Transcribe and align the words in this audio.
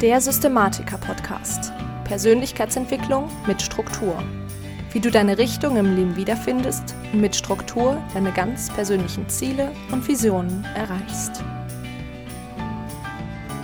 Der 0.00 0.20
Systematiker-Podcast. 0.20 1.72
Persönlichkeitsentwicklung 2.04 3.28
mit 3.48 3.60
Struktur. 3.60 4.22
Wie 4.92 5.00
du 5.00 5.10
deine 5.10 5.38
Richtung 5.38 5.76
im 5.76 5.96
Leben 5.96 6.14
wiederfindest 6.14 6.94
und 7.12 7.20
mit 7.20 7.34
Struktur 7.34 8.00
deine 8.14 8.30
ganz 8.30 8.72
persönlichen 8.72 9.28
Ziele 9.28 9.72
und 9.90 10.06
Visionen 10.06 10.64
erreichst. 10.76 11.42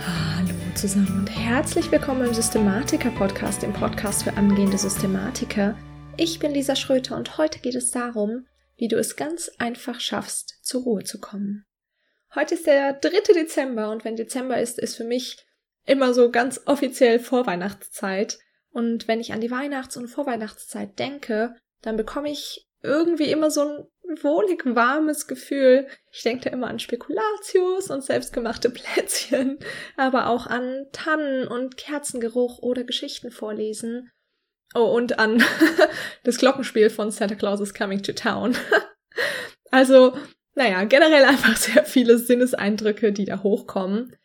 Hallo 0.05 0.53
zusammen 0.75 1.19
und 1.19 1.27
herzlich 1.27 1.89
willkommen 1.89 2.27
im 2.27 2.33
Systematiker-Podcast, 2.33 3.61
dem 3.61 3.71
Podcast 3.71 4.23
für 4.23 4.35
angehende 4.35 4.77
Systematiker. 4.77 5.77
Ich 6.17 6.39
bin 6.39 6.51
Lisa 6.51 6.75
Schröter 6.75 7.15
und 7.15 7.37
heute 7.37 7.59
geht 7.59 7.75
es 7.75 7.91
darum, 7.91 8.45
wie 8.75 8.89
du 8.89 8.99
es 8.99 9.15
ganz 9.15 9.49
einfach 9.57 10.01
schaffst, 10.01 10.59
zur 10.63 10.83
Ruhe 10.83 11.05
zu 11.05 11.21
kommen. 11.21 11.65
Heute 12.35 12.55
ist 12.55 12.67
der 12.67 12.91
3. 12.91 13.33
Dezember 13.33 13.89
und 13.89 14.03
wenn 14.03 14.17
Dezember 14.17 14.59
ist, 14.59 14.79
ist 14.79 14.97
für 14.97 15.05
mich 15.05 15.37
immer 15.85 16.13
so 16.13 16.31
ganz 16.31 16.61
offiziell 16.65 17.19
Vorweihnachtszeit. 17.19 18.39
Und 18.71 19.07
wenn 19.07 19.19
ich 19.19 19.33
an 19.33 19.41
die 19.41 19.51
Weihnachts- 19.51 19.97
und 19.97 20.07
Vorweihnachtszeit 20.07 20.99
denke, 20.99 21.55
dann 21.81 21.97
bekomme 21.97 22.29
ich 22.31 22.67
irgendwie 22.81 23.31
immer 23.31 23.49
so 23.49 23.61
ein 23.61 23.87
wohlig 24.21 24.63
warmes 24.65 25.27
Gefühl. 25.27 25.87
Ich 26.11 26.23
denke 26.23 26.45
da 26.45 26.49
immer 26.51 26.67
an 26.67 26.79
Spekulatius 26.79 27.89
und 27.89 28.03
selbstgemachte 28.03 28.69
Plätzchen, 28.69 29.59
aber 29.97 30.27
auch 30.27 30.47
an 30.47 30.85
Tannen 30.91 31.47
und 31.47 31.77
Kerzengeruch 31.77 32.59
oder 32.59 32.83
Geschichten 32.83 33.31
vorlesen. 33.31 34.11
Oh, 34.73 34.83
und 34.83 35.19
an 35.19 35.43
das 36.23 36.37
Glockenspiel 36.37 36.89
von 36.89 37.11
Santa 37.11 37.35
Claus 37.35 37.61
is 37.61 37.73
Coming 37.73 38.03
to 38.03 38.11
Town. 38.13 38.57
also, 39.71 40.17
naja, 40.53 40.83
generell 40.83 41.23
einfach 41.23 41.55
sehr 41.55 41.85
viele 41.85 42.17
Sinneseindrücke, 42.17 43.13
die 43.13 43.25
da 43.25 43.41
hochkommen. 43.41 44.15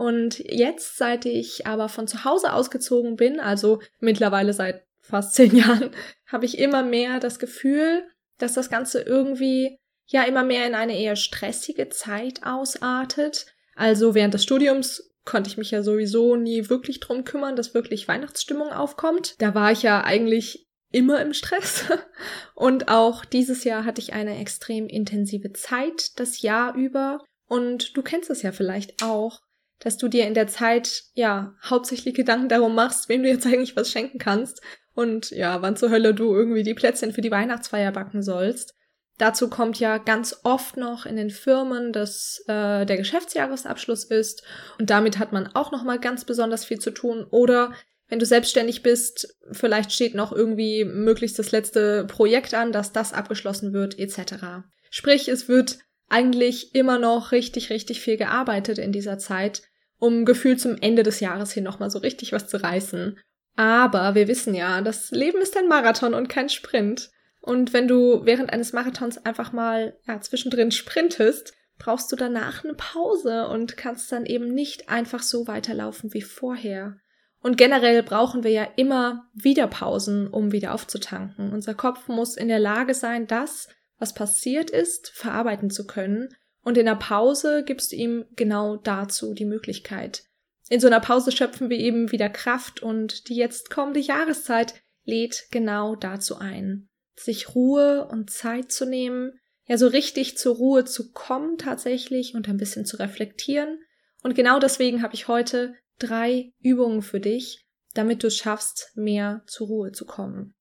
Und 0.00 0.38
jetzt, 0.38 0.96
seit 0.96 1.26
ich 1.26 1.66
aber 1.66 1.90
von 1.90 2.08
zu 2.08 2.24
Hause 2.24 2.54
ausgezogen 2.54 3.16
bin, 3.16 3.38
also 3.38 3.82
mittlerweile 3.98 4.54
seit 4.54 4.86
fast 5.02 5.34
zehn 5.34 5.54
Jahren, 5.54 5.90
habe 6.24 6.46
ich 6.46 6.56
immer 6.56 6.82
mehr 6.82 7.20
das 7.20 7.38
Gefühl, 7.38 8.04
dass 8.38 8.54
das 8.54 8.70
Ganze 8.70 9.02
irgendwie 9.02 9.76
ja 10.06 10.22
immer 10.22 10.42
mehr 10.42 10.66
in 10.66 10.74
eine 10.74 10.98
eher 10.98 11.16
stressige 11.16 11.90
Zeit 11.90 12.44
ausartet. 12.44 13.44
Also 13.76 14.14
während 14.14 14.32
des 14.32 14.42
Studiums 14.42 15.12
konnte 15.26 15.50
ich 15.50 15.58
mich 15.58 15.70
ja 15.70 15.82
sowieso 15.82 16.34
nie 16.34 16.70
wirklich 16.70 17.00
drum 17.00 17.24
kümmern, 17.24 17.54
dass 17.54 17.74
wirklich 17.74 18.08
Weihnachtsstimmung 18.08 18.72
aufkommt. 18.72 19.34
Da 19.38 19.54
war 19.54 19.70
ich 19.70 19.82
ja 19.82 20.02
eigentlich 20.02 20.66
immer 20.90 21.20
im 21.20 21.34
Stress. 21.34 21.84
Und 22.54 22.88
auch 22.88 23.26
dieses 23.26 23.64
Jahr 23.64 23.84
hatte 23.84 24.00
ich 24.00 24.14
eine 24.14 24.38
extrem 24.38 24.86
intensive 24.86 25.52
Zeit, 25.52 26.18
das 26.18 26.40
Jahr 26.40 26.74
über. 26.74 27.22
Und 27.48 27.98
du 27.98 28.02
kennst 28.02 28.30
es 28.30 28.40
ja 28.40 28.52
vielleicht 28.52 29.02
auch 29.02 29.42
dass 29.80 29.96
du 29.96 30.08
dir 30.08 30.26
in 30.26 30.34
der 30.34 30.46
Zeit 30.46 31.04
ja 31.14 31.54
hauptsächlich 31.64 32.14
Gedanken 32.14 32.48
darum 32.48 32.74
machst, 32.74 33.08
wem 33.08 33.22
du 33.22 33.28
jetzt 33.28 33.46
eigentlich 33.46 33.76
was 33.76 33.90
schenken 33.90 34.18
kannst 34.18 34.60
und 34.94 35.30
ja, 35.30 35.62
wann 35.62 35.76
zur 35.76 35.90
Hölle 35.90 36.14
du 36.14 36.34
irgendwie 36.34 36.62
die 36.62 36.74
Plätzchen 36.74 37.12
für 37.12 37.22
die 37.22 37.30
Weihnachtsfeier 37.30 37.92
backen 37.92 38.22
sollst. 38.22 38.74
Dazu 39.18 39.50
kommt 39.50 39.78
ja 39.78 39.98
ganz 39.98 40.40
oft 40.44 40.78
noch 40.78 41.04
in 41.04 41.16
den 41.16 41.28
Firmen, 41.28 41.92
dass 41.92 42.42
äh, 42.46 42.86
der 42.86 42.96
Geschäftsjahresabschluss 42.96 44.04
ist 44.04 44.42
und 44.78 44.88
damit 44.88 45.18
hat 45.18 45.32
man 45.32 45.48
auch 45.54 45.72
noch 45.72 45.84
mal 45.84 45.98
ganz 45.98 46.24
besonders 46.24 46.64
viel 46.64 46.78
zu 46.78 46.90
tun. 46.90 47.26
Oder 47.30 47.72
wenn 48.08 48.18
du 48.18 48.24
selbstständig 48.24 48.82
bist, 48.82 49.36
vielleicht 49.52 49.92
steht 49.92 50.14
noch 50.14 50.32
irgendwie 50.32 50.84
möglichst 50.84 51.38
das 51.38 51.52
letzte 51.52 52.04
Projekt 52.04 52.54
an, 52.54 52.72
dass 52.72 52.92
das 52.92 53.12
abgeschlossen 53.12 53.74
wird, 53.74 53.98
etc. 53.98 54.64
Sprich, 54.90 55.28
es 55.28 55.48
wird 55.48 55.78
eigentlich 56.08 56.74
immer 56.74 56.98
noch 56.98 57.30
richtig, 57.30 57.70
richtig 57.70 58.00
viel 58.00 58.16
gearbeitet 58.16 58.78
in 58.78 58.90
dieser 58.90 59.18
Zeit 59.18 59.62
um 60.00 60.24
gefühlt 60.24 60.60
zum 60.60 60.76
Ende 60.80 61.04
des 61.04 61.20
Jahres 61.20 61.52
hin 61.52 61.62
nochmal 61.62 61.90
so 61.90 62.00
richtig 62.00 62.32
was 62.32 62.48
zu 62.48 62.60
reißen. 62.60 63.20
Aber 63.54 64.14
wir 64.14 64.26
wissen 64.26 64.54
ja, 64.54 64.80
das 64.80 65.10
Leben 65.10 65.40
ist 65.40 65.56
ein 65.56 65.68
Marathon 65.68 66.14
und 66.14 66.28
kein 66.28 66.48
Sprint. 66.48 67.10
Und 67.40 67.72
wenn 67.72 67.86
du 67.86 68.24
während 68.24 68.52
eines 68.52 68.72
Marathons 68.72 69.24
einfach 69.24 69.52
mal 69.52 69.96
ja, 70.06 70.20
zwischendrin 70.20 70.72
sprintest, 70.72 71.52
brauchst 71.78 72.10
du 72.10 72.16
danach 72.16 72.64
eine 72.64 72.74
Pause 72.74 73.48
und 73.48 73.76
kannst 73.76 74.10
dann 74.12 74.26
eben 74.26 74.52
nicht 74.52 74.88
einfach 74.88 75.22
so 75.22 75.46
weiterlaufen 75.46 76.12
wie 76.12 76.22
vorher. 76.22 76.96
Und 77.42 77.56
generell 77.56 78.02
brauchen 78.02 78.44
wir 78.44 78.50
ja 78.50 78.68
immer 78.76 79.28
wieder 79.34 79.66
Pausen, 79.66 80.28
um 80.28 80.52
wieder 80.52 80.74
aufzutanken. 80.74 81.52
Unser 81.52 81.74
Kopf 81.74 82.08
muss 82.08 82.36
in 82.36 82.48
der 82.48 82.58
Lage 82.58 82.92
sein, 82.92 83.26
das, 83.26 83.68
was 83.98 84.14
passiert 84.14 84.70
ist, 84.70 85.10
verarbeiten 85.10 85.70
zu 85.70 85.86
können 85.86 86.28
und 86.62 86.76
in 86.76 86.86
der 86.86 86.96
Pause 86.96 87.64
gibst 87.64 87.92
du 87.92 87.96
ihm 87.96 88.26
genau 88.36 88.76
dazu 88.76 89.34
die 89.34 89.44
Möglichkeit. 89.44 90.24
In 90.68 90.80
so 90.80 90.86
einer 90.86 91.00
Pause 91.00 91.32
schöpfen 91.32 91.68
wir 91.68 91.78
eben 91.78 92.12
wieder 92.12 92.28
Kraft 92.28 92.82
und 92.82 93.28
die 93.28 93.34
jetzt 93.34 93.70
kommende 93.70 94.00
Jahreszeit 94.00 94.74
lädt 95.04 95.48
genau 95.50 95.96
dazu 95.96 96.36
ein. 96.36 96.88
Sich 97.16 97.54
Ruhe 97.54 98.06
und 98.06 98.30
Zeit 98.30 98.70
zu 98.70 98.86
nehmen, 98.86 99.32
ja 99.66 99.78
so 99.78 99.88
richtig 99.88 100.38
zur 100.38 100.56
Ruhe 100.56 100.84
zu 100.84 101.12
kommen 101.12 101.58
tatsächlich 101.58 102.34
und 102.34 102.48
ein 102.48 102.56
bisschen 102.56 102.86
zu 102.86 102.98
reflektieren. 102.98 103.80
Und 104.22 104.34
genau 104.34 104.58
deswegen 104.58 105.02
habe 105.02 105.14
ich 105.14 105.28
heute 105.28 105.74
drei 105.98 106.52
Übungen 106.60 107.02
für 107.02 107.20
dich, 107.20 107.66
damit 107.94 108.22
du 108.22 108.28
es 108.28 108.36
schaffst, 108.36 108.92
mehr 108.94 109.42
zur 109.46 109.66
Ruhe 109.66 109.92
zu 109.92 110.06
kommen. 110.06 110.54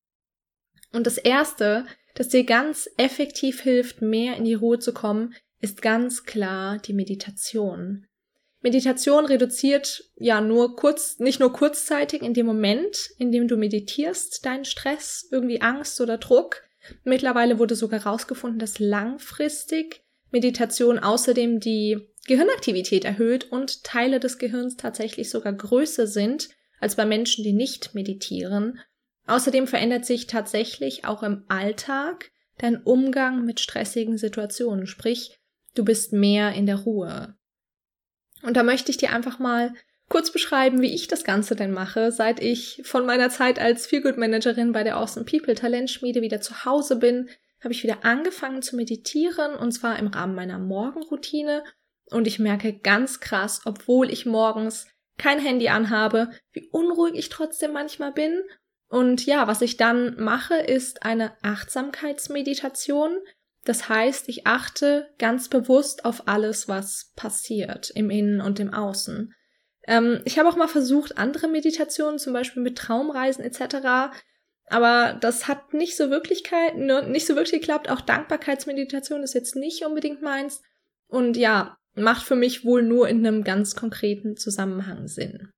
Und 0.92 1.06
das 1.06 1.18
erste, 1.18 1.86
das 2.16 2.30
dir 2.30 2.46
ganz 2.46 2.90
effektiv 2.98 3.62
hilft, 3.62 4.02
mehr 4.02 4.38
in 4.38 4.46
die 4.46 4.56
Ruhe 4.56 4.80
zu 4.80 4.94
kommen, 4.94 5.36
ist 5.62 5.82
ganz 5.82 6.24
klar 6.24 6.78
die 6.80 6.94
Meditation. 6.94 8.06
Meditation 8.62 9.26
reduziert 9.26 10.04
ja 10.18 10.42
nur 10.42 10.76
kurz, 10.76 11.20
nicht 11.20 11.40
nur 11.40 11.54
kurzzeitig 11.54 12.22
in 12.22 12.34
dem 12.34 12.46
Moment, 12.46 13.10
in 13.18 13.32
dem 13.32 13.48
du 13.48 13.56
meditierst, 13.56 14.46
deinen 14.46 14.66
Stress, 14.66 15.28
irgendwie 15.32 15.62
Angst 15.62 16.02
oder 16.02 16.18
Druck. 16.18 16.64
Mittlerweile 17.04 17.58
wurde 17.58 17.76
sogar 17.76 18.04
herausgefunden, 18.04 18.60
dass 18.60 18.80
langfristig 18.80 20.04
Meditation 20.32 21.00
außerdem 21.00 21.60
die 21.60 22.10
Gehirnaktivität 22.28 23.06
erhöht 23.06 23.52
und 23.52 23.84
Teile 23.84 24.20
des 24.20 24.38
Gehirns 24.38 24.76
tatsächlich 24.76 25.30
sogar 25.30 25.54
größer 25.54 26.06
sind 26.06 26.50
als 26.80 26.96
bei 26.96 27.06
Menschen, 27.06 27.44
die 27.44 27.54
nicht 27.54 27.96
meditieren. 27.96 28.80
Außerdem 29.26 29.68
verändert 29.68 30.06
sich 30.06 30.28
tatsächlich 30.28 31.06
auch 31.06 31.24
im 31.24 31.44
Alltag 31.48 32.32
dein 32.58 32.82
Umgang 32.84 33.46
mit 33.46 33.60
stressigen 33.60 34.18
Situationen, 34.18 34.86
sprich 34.86 35.39
Du 35.76 35.86
bist 35.86 36.14
mehr 36.14 36.54
in 36.54 36.66
der 36.66 36.78
Ruhe. 36.78 37.36
Und 38.42 38.58
da 38.58 38.64
möchte 38.64 38.92
ich 38.92 38.98
dir 38.98 39.12
einfach 39.12 39.40
mal 39.40 39.74
kurz 40.08 40.32
beschreiben, 40.32 40.82
wie 40.82 40.94
ich 40.94 41.08
das 41.08 41.24
Ganze 41.24 41.56
denn 41.56 41.72
mache, 41.72 42.12
seit 42.12 42.42
ich 42.42 42.82
von 42.84 43.06
meiner 43.06 43.30
Zeit 43.30 43.60
als 43.60 43.86
Feelgood 43.86 44.18
Managerin 44.18 44.72
bei 44.72 44.84
der 44.84 44.98
Awesome 44.98 45.26
People 45.26 45.56
Talentschmiede 45.56 46.22
wieder 46.22 46.42
zu 46.42 46.66
Hause 46.66 46.96
bin, 46.96 47.30
habe 47.62 47.74
ich 47.74 47.84
wieder 47.84 48.04
angefangen 48.06 48.62
zu 48.62 48.76
meditieren 48.76 49.56
und 49.56 49.72
zwar 49.72 50.00
im 50.00 50.08
Rahmen 50.08 50.34
meiner 50.34 50.58
Morgenroutine 50.58 51.64
und 52.12 52.28
ich 52.28 52.40
merke 52.40 52.74
ganz 52.74 53.20
krass, 53.20 53.62
obwohl 53.66 54.12
ich 54.12 54.26
morgens 54.26 54.88
kein 55.18 55.40
Handy 55.40 55.70
anhabe, 55.70 56.32
wie 56.52 56.68
unruhig 56.72 57.14
ich 57.16 57.30
trotzdem 57.30 57.74
manchmal 57.74 58.12
bin. 58.12 58.42
Und 58.88 59.26
ja, 59.26 59.48
was 59.48 59.62
ich 59.62 59.78
dann 59.78 60.16
mache, 60.20 60.56
ist 60.56 61.04
eine 61.04 61.34
Achtsamkeitsmeditation, 61.44 63.18
das 63.66 63.90
heißt, 63.90 64.30
ich 64.30 64.48
achte 64.48 65.10
ganz 65.18 65.50
bewusst 65.50 66.06
auf 66.06 66.28
alles, 66.28 66.68
was 66.68 67.12
passiert 67.16 67.90
im 67.92 68.10
Innen 68.10 68.42
und 68.42 68.60
im 68.60 68.74
Außen. 68.74 69.34
Ähm, 69.88 70.22
ich 70.26 70.40
habe 70.40 70.50
auch 70.50 70.56
mal 70.56 70.68
versucht, 70.68 71.18
andere 71.18 71.48
Meditationen, 71.48 72.20
zum 72.20 72.34
Beispiel 72.34 72.64
mit 72.64 72.78
Traumreisen 72.78 73.44
etc., 73.44 74.16
aber 74.72 75.18
das 75.20 75.48
hat 75.48 75.74
nicht 75.74 75.98
so 75.98 76.12
Wirklichkeit, 76.12 76.78
nicht 76.78 77.26
so 77.26 77.36
wirklich 77.36 77.60
geklappt. 77.60 77.90
Auch 77.90 78.02
Dankbarkeitsmeditation 78.02 79.24
ist 79.24 79.34
jetzt 79.34 79.56
nicht 79.56 79.84
unbedingt 79.84 80.22
meins. 80.22 80.62
Und 81.08 81.38
ja, 81.38 81.80
macht 81.96 82.24
für 82.24 82.36
mich 82.36 82.64
wohl 82.64 82.84
nur 82.84 83.10
in 83.10 83.26
einem 83.26 83.44
ganz 83.44 83.76
konkreten 83.76 84.38
Zusammenhang 84.38 85.08
Sinn. 85.08 85.50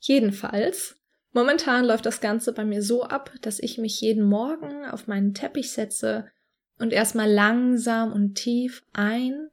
Jedenfalls, 0.00 0.96
momentan 1.32 1.84
läuft 1.84 2.06
das 2.06 2.22
Ganze 2.22 2.54
bei 2.54 2.64
mir 2.64 2.82
so 2.82 3.02
ab, 3.02 3.30
dass 3.42 3.58
ich 3.58 3.76
mich 3.76 4.00
jeden 4.00 4.24
Morgen 4.24 4.86
auf 4.86 5.06
meinen 5.06 5.34
Teppich 5.34 5.70
setze 5.72 6.30
und 6.78 6.92
erstmal 6.92 7.30
langsam 7.30 8.12
und 8.12 8.34
tief 8.34 8.84
ein 8.92 9.48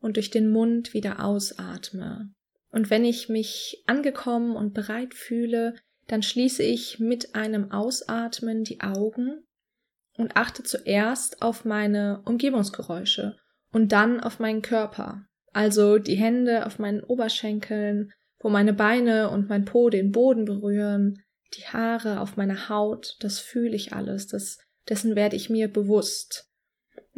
und 0.00 0.16
durch 0.16 0.30
den 0.30 0.50
Mund 0.50 0.94
wieder 0.94 1.24
ausatme. 1.24 2.30
Und 2.70 2.90
wenn 2.90 3.04
ich 3.04 3.28
mich 3.28 3.82
angekommen 3.86 4.56
und 4.56 4.74
bereit 4.74 5.14
fühle, 5.14 5.74
dann 6.06 6.22
schließe 6.22 6.62
ich 6.62 6.98
mit 6.98 7.34
einem 7.34 7.70
Ausatmen 7.70 8.64
die 8.64 8.80
Augen 8.80 9.44
und 10.16 10.36
achte 10.36 10.62
zuerst 10.62 11.42
auf 11.42 11.64
meine 11.64 12.22
Umgebungsgeräusche 12.24 13.36
und 13.72 13.92
dann 13.92 14.20
auf 14.20 14.38
meinen 14.38 14.62
Körper, 14.62 15.26
also 15.52 15.98
die 15.98 16.16
Hände 16.16 16.66
auf 16.66 16.78
meinen 16.78 17.02
Oberschenkeln, 17.02 18.12
wo 18.40 18.48
meine 18.48 18.72
Beine 18.72 19.30
und 19.30 19.48
mein 19.48 19.64
Po 19.64 19.90
den 19.90 20.12
Boden 20.12 20.44
berühren, 20.44 21.22
die 21.54 21.64
Haare 21.64 22.20
auf 22.20 22.36
meiner 22.36 22.68
Haut, 22.68 23.16
das 23.20 23.38
fühle 23.38 23.74
ich 23.74 23.92
alles, 23.92 24.26
das, 24.26 24.58
dessen 24.88 25.16
werde 25.16 25.36
ich 25.36 25.50
mir 25.50 25.68
bewusst. 25.68 26.47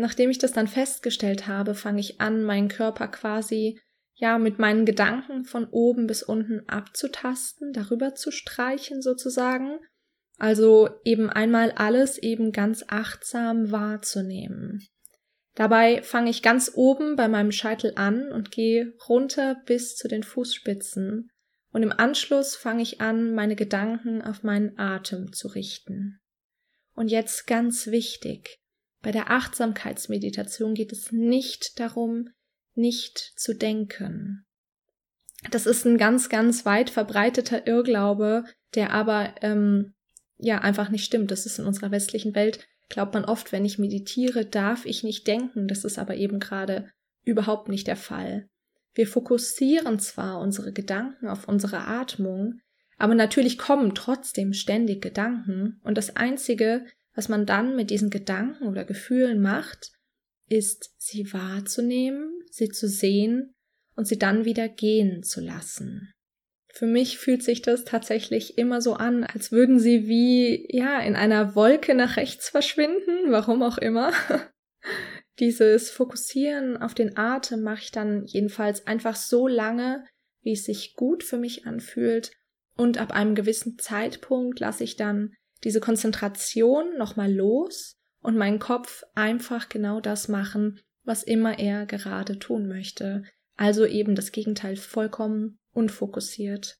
Nachdem 0.00 0.30
ich 0.30 0.38
das 0.38 0.52
dann 0.52 0.66
festgestellt 0.66 1.46
habe, 1.46 1.74
fange 1.74 2.00
ich 2.00 2.22
an, 2.22 2.42
meinen 2.42 2.68
Körper 2.68 3.06
quasi 3.06 3.78
ja, 4.14 4.38
mit 4.38 4.58
meinen 4.58 4.86
Gedanken 4.86 5.44
von 5.44 5.66
oben 5.66 6.06
bis 6.06 6.22
unten 6.22 6.66
abzutasten, 6.66 7.74
darüber 7.74 8.14
zu 8.14 8.30
streichen 8.30 9.02
sozusagen. 9.02 9.78
Also 10.38 10.88
eben 11.04 11.28
einmal 11.28 11.72
alles 11.72 12.16
eben 12.16 12.50
ganz 12.50 12.82
achtsam 12.88 13.72
wahrzunehmen. 13.72 14.86
Dabei 15.54 16.00
fange 16.00 16.30
ich 16.30 16.40
ganz 16.40 16.72
oben 16.74 17.14
bei 17.14 17.28
meinem 17.28 17.52
Scheitel 17.52 17.92
an 17.96 18.32
und 18.32 18.50
gehe 18.50 18.94
runter 19.06 19.60
bis 19.66 19.96
zu 19.96 20.08
den 20.08 20.22
Fußspitzen. 20.22 21.28
Und 21.72 21.82
im 21.82 21.92
Anschluss 21.92 22.56
fange 22.56 22.80
ich 22.82 23.02
an, 23.02 23.34
meine 23.34 23.54
Gedanken 23.54 24.22
auf 24.22 24.44
meinen 24.44 24.78
Atem 24.78 25.34
zu 25.34 25.48
richten. 25.48 26.20
Und 26.94 27.10
jetzt 27.10 27.46
ganz 27.46 27.88
wichtig. 27.88 28.59
Bei 29.02 29.12
der 29.12 29.30
Achtsamkeitsmeditation 29.30 30.74
geht 30.74 30.92
es 30.92 31.12
nicht 31.12 31.80
darum, 31.80 32.30
nicht 32.74 33.18
zu 33.36 33.54
denken. 33.54 34.44
Das 35.50 35.66
ist 35.66 35.86
ein 35.86 35.96
ganz, 35.96 36.28
ganz 36.28 36.66
weit 36.66 36.90
verbreiteter 36.90 37.66
Irrglaube, 37.66 38.44
der 38.74 38.92
aber 38.92 39.34
ähm, 39.40 39.94
ja 40.36 40.58
einfach 40.58 40.90
nicht 40.90 41.04
stimmt. 41.04 41.30
Das 41.30 41.46
ist 41.46 41.58
in 41.58 41.66
unserer 41.66 41.90
westlichen 41.90 42.34
Welt, 42.34 42.66
glaubt 42.90 43.14
man 43.14 43.24
oft, 43.24 43.52
wenn 43.52 43.64
ich 43.64 43.78
meditiere, 43.78 44.44
darf 44.44 44.84
ich 44.84 45.02
nicht 45.02 45.26
denken. 45.26 45.66
Das 45.66 45.84
ist 45.84 45.98
aber 45.98 46.16
eben 46.16 46.40
gerade 46.40 46.90
überhaupt 47.24 47.68
nicht 47.68 47.86
der 47.86 47.96
Fall. 47.96 48.48
Wir 48.94 49.06
fokussieren 49.06 49.98
zwar 49.98 50.40
unsere 50.40 50.72
Gedanken 50.72 51.28
auf 51.28 51.48
unsere 51.48 51.86
Atmung, 51.86 52.60
aber 52.98 53.14
natürlich 53.14 53.56
kommen 53.56 53.94
trotzdem 53.94 54.52
ständig 54.52 55.00
Gedanken 55.00 55.80
und 55.84 55.96
das 55.96 56.16
Einzige, 56.16 56.84
was 57.20 57.28
man 57.28 57.44
dann 57.44 57.76
mit 57.76 57.90
diesen 57.90 58.08
Gedanken 58.08 58.66
oder 58.66 58.86
Gefühlen 58.86 59.42
macht, 59.42 59.92
ist, 60.48 60.94
sie 60.96 61.30
wahrzunehmen, 61.34 62.32
sie 62.50 62.70
zu 62.70 62.88
sehen 62.88 63.52
und 63.94 64.08
sie 64.08 64.18
dann 64.18 64.46
wieder 64.46 64.70
gehen 64.70 65.22
zu 65.22 65.42
lassen. 65.42 66.14
Für 66.72 66.86
mich 66.86 67.18
fühlt 67.18 67.42
sich 67.42 67.60
das 67.60 67.84
tatsächlich 67.84 68.56
immer 68.56 68.80
so 68.80 68.94
an, 68.94 69.24
als 69.24 69.52
würden 69.52 69.78
sie 69.78 70.08
wie, 70.08 70.66
ja, 70.74 70.98
in 71.00 71.14
einer 71.14 71.54
Wolke 71.54 71.94
nach 71.94 72.16
rechts 72.16 72.48
verschwinden, 72.48 73.30
warum 73.30 73.62
auch 73.62 73.76
immer. 73.76 74.14
Dieses 75.40 75.90
Fokussieren 75.90 76.78
auf 76.78 76.94
den 76.94 77.18
Atem 77.18 77.60
mache 77.60 77.82
ich 77.82 77.92
dann 77.92 78.24
jedenfalls 78.24 78.86
einfach 78.86 79.14
so 79.14 79.46
lange, 79.46 80.06
wie 80.40 80.52
es 80.52 80.64
sich 80.64 80.94
gut 80.94 81.22
für 81.22 81.36
mich 81.36 81.66
anfühlt, 81.66 82.32
und 82.78 82.96
ab 82.96 83.12
einem 83.12 83.34
gewissen 83.34 83.78
Zeitpunkt 83.78 84.58
lasse 84.58 84.84
ich 84.84 84.96
dann 84.96 85.34
diese 85.64 85.80
Konzentration 85.80 86.96
nochmal 86.96 87.32
los 87.32 87.96
und 88.22 88.36
meinen 88.36 88.58
Kopf 88.58 89.02
einfach 89.14 89.68
genau 89.68 90.00
das 90.00 90.28
machen, 90.28 90.80
was 91.04 91.22
immer 91.22 91.58
er 91.58 91.86
gerade 91.86 92.38
tun 92.38 92.66
möchte. 92.66 93.24
Also 93.56 93.84
eben 93.84 94.14
das 94.14 94.32
Gegenteil 94.32 94.76
vollkommen 94.76 95.58
unfokussiert. 95.72 96.76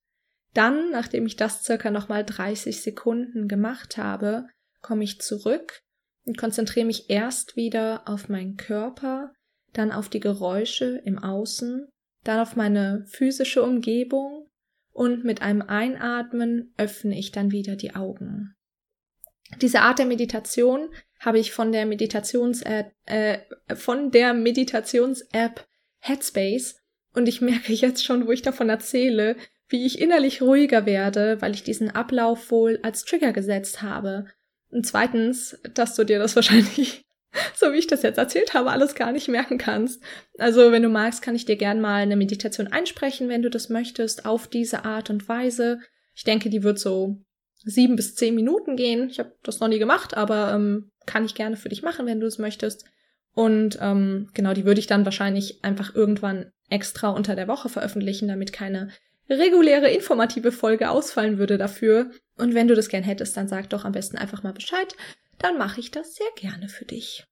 Dann, 0.54 0.90
nachdem 0.90 1.26
ich 1.26 1.36
das 1.36 1.62
circa 1.62 1.90
nochmal 1.90 2.24
30 2.24 2.82
Sekunden 2.82 3.48
gemacht 3.48 3.96
habe, 3.96 4.48
komme 4.82 5.04
ich 5.04 5.20
zurück 5.20 5.80
und 6.24 6.38
konzentriere 6.38 6.86
mich 6.86 7.08
erst 7.08 7.56
wieder 7.56 8.08
auf 8.08 8.28
meinen 8.28 8.56
Körper, 8.56 9.32
dann 9.72 9.92
auf 9.92 10.08
die 10.08 10.20
Geräusche 10.20 11.00
im 11.04 11.18
Außen, 11.18 11.88
dann 12.24 12.40
auf 12.40 12.56
meine 12.56 13.04
physische 13.06 13.62
Umgebung 13.62 14.48
und 14.92 15.24
mit 15.24 15.42
einem 15.42 15.62
Einatmen 15.62 16.74
öffne 16.76 17.18
ich 17.18 17.30
dann 17.30 17.52
wieder 17.52 17.76
die 17.76 17.94
Augen. 17.94 18.54
Diese 19.60 19.80
Art 19.80 19.98
der 19.98 20.06
Meditation 20.06 20.88
habe 21.18 21.38
ich 21.38 21.52
von 21.52 21.72
der 21.72 21.86
Meditations-App, 21.86 22.92
äh, 23.06 23.38
von 23.74 24.10
der 24.10 24.32
Meditations-App 24.34 25.66
Headspace 25.98 26.76
und 27.14 27.28
ich 27.28 27.40
merke 27.40 27.72
jetzt 27.72 28.04
schon, 28.04 28.26
wo 28.26 28.32
ich 28.32 28.42
davon 28.42 28.68
erzähle, 28.68 29.36
wie 29.68 29.86
ich 29.86 30.00
innerlich 30.00 30.42
ruhiger 30.42 30.86
werde, 30.86 31.40
weil 31.40 31.54
ich 31.54 31.62
diesen 31.62 31.90
Ablauf 31.90 32.50
wohl 32.50 32.80
als 32.82 33.04
Trigger 33.04 33.32
gesetzt 33.32 33.82
habe. 33.82 34.26
Und 34.70 34.86
zweitens, 34.86 35.58
dass 35.74 35.94
du 35.94 36.04
dir 36.04 36.18
das 36.18 36.36
wahrscheinlich, 36.36 37.04
so 37.54 37.72
wie 37.72 37.78
ich 37.78 37.86
das 37.86 38.02
jetzt 38.02 38.18
erzählt 38.18 38.54
habe, 38.54 38.70
alles 38.70 38.94
gar 38.94 39.12
nicht 39.12 39.28
merken 39.28 39.58
kannst. 39.58 40.02
Also, 40.38 40.72
wenn 40.72 40.82
du 40.82 40.88
magst, 40.88 41.22
kann 41.22 41.36
ich 41.36 41.44
dir 41.44 41.56
gern 41.56 41.80
mal 41.80 42.02
eine 42.02 42.16
Meditation 42.16 42.68
einsprechen, 42.68 43.28
wenn 43.28 43.42
du 43.42 43.50
das 43.50 43.68
möchtest, 43.68 44.26
auf 44.26 44.48
diese 44.48 44.84
Art 44.84 45.10
und 45.10 45.28
Weise. 45.28 45.80
Ich 46.14 46.24
denke, 46.24 46.50
die 46.50 46.62
wird 46.62 46.78
so 46.78 47.18
sieben 47.64 47.96
bis 47.96 48.14
zehn 48.14 48.34
Minuten 48.34 48.76
gehen. 48.76 49.08
Ich 49.10 49.18
habe 49.18 49.34
das 49.42 49.60
noch 49.60 49.68
nie 49.68 49.78
gemacht, 49.78 50.16
aber 50.16 50.52
ähm, 50.54 50.90
kann 51.06 51.24
ich 51.24 51.34
gerne 51.34 51.56
für 51.56 51.68
dich 51.68 51.82
machen, 51.82 52.06
wenn 52.06 52.20
du 52.20 52.26
es 52.26 52.38
möchtest. 52.38 52.84
Und 53.34 53.78
ähm, 53.80 54.28
genau, 54.34 54.54
die 54.54 54.64
würde 54.64 54.80
ich 54.80 54.86
dann 54.86 55.04
wahrscheinlich 55.04 55.62
einfach 55.62 55.94
irgendwann 55.94 56.52
extra 56.68 57.10
unter 57.10 57.36
der 57.36 57.48
Woche 57.48 57.68
veröffentlichen, 57.68 58.28
damit 58.28 58.52
keine 58.52 58.88
reguläre 59.28 59.90
informative 59.90 60.52
Folge 60.52 60.90
ausfallen 60.90 61.38
würde 61.38 61.58
dafür. 61.58 62.10
Und 62.36 62.54
wenn 62.54 62.68
du 62.68 62.74
das 62.74 62.88
gern 62.88 63.04
hättest, 63.04 63.36
dann 63.36 63.48
sag 63.48 63.70
doch 63.70 63.84
am 63.84 63.92
besten 63.92 64.18
einfach 64.18 64.42
mal 64.42 64.52
Bescheid. 64.52 64.96
Dann 65.38 65.58
mache 65.58 65.80
ich 65.80 65.90
das 65.90 66.14
sehr 66.14 66.26
gerne 66.36 66.68
für 66.68 66.84
dich. 66.84 67.24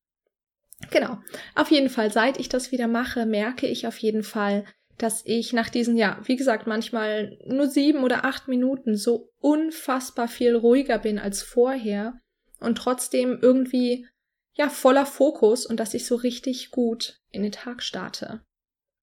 Genau. 0.91 1.19
Auf 1.57 1.71
jeden 1.71 1.91
Fall, 1.91 2.13
seit 2.13 2.39
ich 2.39 2.49
das 2.49 2.71
wieder 2.71 2.87
mache, 2.87 3.27
merke 3.27 3.67
ich 3.67 3.87
auf 3.87 3.99
jeden 3.99 4.23
Fall, 4.23 4.65
dass 4.99 5.23
ich 5.25 5.53
nach 5.53 5.71
diesen, 5.71 5.97
ja, 5.97 6.21
wie 6.25 6.37
gesagt, 6.37 6.67
manchmal 6.67 7.39
nur 7.47 7.69
sieben 7.69 8.03
oder 8.03 8.25
acht 8.25 8.49
Minuten 8.49 8.97
so 8.97 9.31
unfassbar 9.41 10.29
viel 10.29 10.55
ruhiger 10.57 10.99
bin 10.99 11.19
als 11.19 11.43
vorher 11.43 12.21
und 12.61 12.77
trotzdem 12.77 13.39
irgendwie, 13.41 14.07
ja, 14.55 14.69
voller 14.69 15.07
Fokus 15.07 15.67
und 15.67 15.79
dass 15.79 15.95
ich 15.95 16.05
so 16.05 16.17
richtig 16.17 16.71
gut 16.71 17.21
in 17.31 17.43
den 17.43 17.53
Tag 17.53 17.83
starte. 17.83 18.43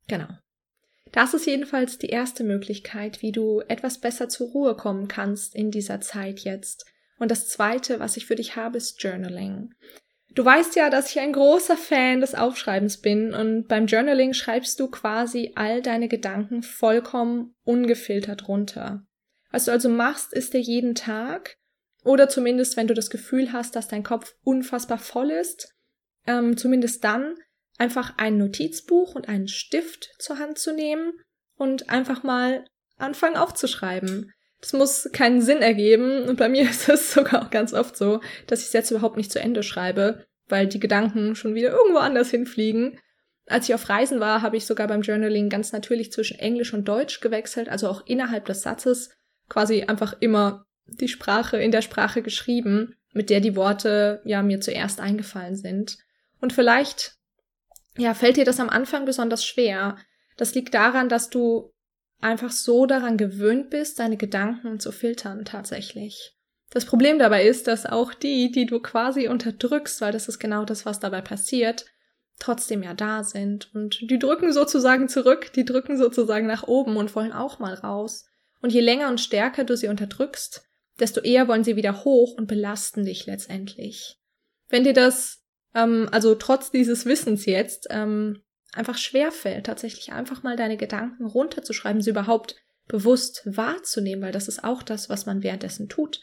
Genau. 0.07 0.27
Das 1.12 1.33
ist 1.33 1.45
jedenfalls 1.45 1.97
die 1.97 2.09
erste 2.09 2.44
Möglichkeit, 2.44 3.21
wie 3.21 3.31
du 3.31 3.62
etwas 3.62 4.01
besser 4.01 4.27
zur 4.27 4.50
Ruhe 4.50 4.75
kommen 4.75 5.07
kannst 5.07 5.56
in 5.56 5.71
dieser 5.71 6.01
Zeit 6.01 6.42
jetzt. 6.42 6.86
Und 7.18 7.31
das 7.31 7.47
zweite, 7.47 8.01
was 8.01 8.18
ich 8.18 8.25
für 8.25 8.36
dich 8.36 8.57
habe, 8.57 8.77
ist 8.77 9.01
Journaling. 9.01 9.74
Du 10.36 10.44
weißt 10.44 10.76
ja, 10.76 10.90
dass 10.90 11.10
ich 11.12 11.20
ein 11.20 11.32
großer 11.32 11.78
Fan 11.78 12.20
des 12.20 12.36
Aufschreibens 12.36 12.98
bin 12.98 13.34
und 13.34 13.68
beim 13.70 13.88
Journaling 13.88 14.34
schreibst 14.34 14.80
du 14.82 14.90
quasi 14.90 15.54
all 15.56 15.82
deine 15.82 16.10
Gedanken 16.10 16.62
vollkommen 16.62 17.56
ungefiltert 17.64 18.50
runter. 18.50 19.06
Was 19.52 19.66
du 19.66 19.72
also 19.72 19.88
machst, 19.88 20.34
ist 20.34 20.54
dir 20.54 20.60
jeden 20.60 20.94
Tag 20.94 21.56
oder 22.04 22.28
zumindest, 22.28 22.76
wenn 22.76 22.88
du 22.88 22.94
das 22.94 23.10
Gefühl 23.10 23.54
hast, 23.54 23.78
dass 23.78 23.88
dein 23.88 24.04
Kopf 24.04 24.36
unfassbar 24.44 24.98
voll 24.98 25.32
ist, 25.32 25.74
ähm, 26.28 26.58
zumindest 26.58 27.06
dann 27.06 27.36
einfach 27.78 28.18
ein 28.18 28.38
Notizbuch 28.38 29.16
und 29.16 29.30
einen 29.30 29.48
Stift 29.48 30.16
zur 30.20 30.38
Hand 30.38 30.58
zu 30.58 30.74
nehmen 30.74 31.14
und 31.58 31.90
einfach 31.90 32.24
mal 32.24 32.66
anfangen 32.98 33.38
aufzuschreiben. 33.38 34.34
Das 34.62 34.74
muss 34.74 35.09
keinen 35.12 35.42
Sinn 35.42 35.62
ergeben. 35.62 36.24
Und 36.24 36.38
bei 36.38 36.50
mir 36.50 36.64
ist 36.69 36.90
es 36.90 37.14
sogar 37.14 37.44
auch 37.44 37.50
ganz 37.50 37.74
oft 37.74 37.95
so, 37.95 38.21
dass 38.48 38.62
ich 38.62 38.68
es 38.68 38.74
jetzt 38.74 38.92
überhaupt 38.92 39.18
nicht 39.18 39.31
zu 39.31 39.40
Ende 39.40 39.64
schreibe, 39.64 40.26
weil 40.47 40.68
die 40.68 40.80
Gedanken 40.80 41.35
schon 41.35 41.56
wieder 41.56 41.71
irgendwo 41.71 41.99
anders 41.99 42.30
hinfliegen. 42.30 42.99
Als 43.47 43.69
ich 43.69 43.75
auf 43.75 43.90
Reisen 43.90 44.19
war, 44.19 44.42
habe 44.42 44.57
ich 44.57 44.66
sogar 44.66 44.87
beim 44.87 45.02
Journaling 45.02 45.49
ganz 45.49 45.71
natürlich 45.71 46.11
zwischen 46.11 46.40
Englisch 46.40 46.73
und 46.73 46.87
Deutsch 46.87 47.21
gewechselt, 47.21 47.69
also 47.69 47.90
auch 47.90 48.06
innerhalb 48.06 48.45
des 48.45 48.61
Satzes 48.61 49.11
quasi 49.49 49.83
einfach 49.83 50.16
immer 50.19 50.66
die 50.87 51.07
Sprache 51.07 51.57
in 51.57 51.71
der 51.71 51.81
Sprache 51.81 52.21
geschrieben, 52.21 52.95
mit 53.14 53.30
der 53.30 53.40
die 53.40 53.56
Worte 53.56 54.21
ja 54.25 54.42
mir 54.42 54.61
zuerst 54.61 54.99
eingefallen 54.99 55.56
sind. 55.56 55.97
Und 56.42 56.54
vielleicht 56.54 57.16
ja, 57.97 58.14
fällt 58.14 58.37
dir 58.37 58.45
das 58.45 58.59
am 58.59 58.69
Anfang 58.69 59.06
besonders 59.06 59.45
schwer. 59.45 59.97
Das 60.37 60.54
liegt 60.54 60.73
daran, 60.73 61.09
dass 61.09 61.30
du 61.30 61.73
einfach 62.19 62.52
so 62.52 62.85
daran 62.85 63.18
gewöhnt 63.18 63.69
bist, 63.69 63.99
deine 63.99 64.18
Gedanken 64.18 64.80
zu 64.80 64.92
filtern 64.92 65.45
tatsächlich. 65.45 66.34
Das 66.72 66.86
Problem 66.86 67.19
dabei 67.19 67.45
ist, 67.45 67.68
dass 67.68 67.86
auch 67.86 68.14
die, 68.14 68.52
die 68.52 68.66
du 68.66 68.80
quasi 68.80 69.28
unterdrückst, 69.28 70.02
weil 70.02 70.12
das 70.12 70.28
ist 70.28 70.40
genau 70.40 70.66
das, 70.66 70.86
was 70.86 71.00
dabei 71.00 71.22
passiert, 71.22 71.86
trotzdem 72.40 72.84
ja 72.84 72.94
da 72.94 73.24
sind. 73.24 73.74
Und 73.74 74.10
die 74.10 74.19
drücken 74.19 74.52
sozusagen 74.52 75.07
zurück, 75.07 75.54
die 75.54 75.66
drücken 75.66 75.98
sozusagen 75.98 76.48
nach 76.48 76.64
oben 76.64 76.98
und 76.98 77.16
wollen 77.16 77.31
auch 77.31 77.60
mal 77.60 77.74
raus. 77.74 78.26
Und 78.62 78.74
je 78.74 78.81
länger 78.81 79.10
und 79.10 79.22
stärker 79.22 79.64
du 79.64 79.78
sie 79.78 79.88
unterdrückst, 79.88 80.64
desto 81.00 81.22
eher 81.22 81.48
wollen 81.48 81.64
sie 81.64 81.76
wieder 81.76 82.04
hoch 82.04 82.36
und 82.38 82.48
belasten 82.48 83.06
dich 83.06 83.26
letztendlich. 83.26 84.18
Wenn 84.69 84.84
dir 84.84 84.94
das, 84.94 85.44
ähm, 85.74 86.10
also 86.12 86.36
trotz 86.36 86.72
dieses 86.72 87.06
Wissens 87.06 87.45
jetzt, 87.45 87.88
ähm, 87.90 88.42
einfach 88.74 88.98
schwerfällt, 88.98 89.66
tatsächlich 89.66 90.12
einfach 90.12 90.44
mal 90.44 90.57
deine 90.57 90.78
Gedanken 90.78 91.26
runterzuschreiben, 91.26 92.02
sie 92.02 92.10
überhaupt 92.10 92.56
bewusst 92.88 93.44
wahrzunehmen, 93.45 94.24
weil 94.24 94.31
das 94.31 94.48
ist 94.48 94.64
auch 94.64 94.84
das, 94.84 95.10
was 95.10 95.26
man 95.26 95.44
währenddessen 95.44 95.90
tut, 95.90 96.22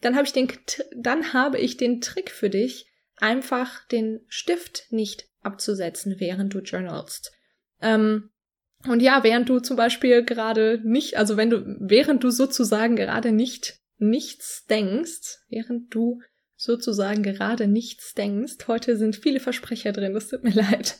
dann 0.00 0.16
habe 0.16 0.26
ich 0.26 0.32
den, 0.32 0.48
dann 0.96 1.32
habe 1.32 1.58
ich 1.58 1.76
den 1.76 2.00
Trick 2.00 2.30
für 2.30 2.50
dich, 2.50 2.86
einfach 3.16 3.86
den 3.88 4.20
Stift 4.28 4.84
nicht 4.90 5.28
abzusetzen, 5.42 6.16
während 6.18 6.54
du 6.54 6.60
journalst. 6.60 7.32
Ähm, 7.80 8.30
und 8.86 9.00
ja, 9.00 9.22
während 9.22 9.48
du 9.48 9.60
zum 9.60 9.76
Beispiel 9.76 10.24
gerade 10.24 10.80
nicht, 10.84 11.18
also 11.18 11.36
wenn 11.36 11.50
du, 11.50 11.76
während 11.80 12.24
du 12.24 12.30
sozusagen 12.30 12.96
gerade 12.96 13.32
nicht 13.32 13.78
nichts 13.98 14.64
denkst, 14.64 15.40
während 15.48 15.94
du 15.94 16.20
sozusagen 16.56 17.22
gerade 17.22 17.66
nichts 17.66 18.14
denkst, 18.14 18.66
heute 18.66 18.96
sind 18.96 19.16
viele 19.16 19.40
Versprecher 19.40 19.92
drin, 19.92 20.14
das 20.14 20.28
tut 20.28 20.42
mir 20.42 20.54
leid, 20.54 20.98